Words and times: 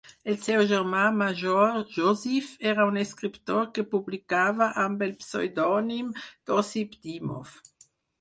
El 0.31 0.37
seu 0.43 0.61
germà 0.69 1.01
major 1.17 1.75
Yosif 1.97 2.47
era 2.71 2.87
un 2.91 2.97
escriptor 3.01 3.67
que 3.75 3.85
publicava 3.91 4.69
amb 4.85 5.05
el 5.09 5.13
pseudònim 5.19 6.09
d'Osip 6.23 6.97
Dymov. 7.05 7.53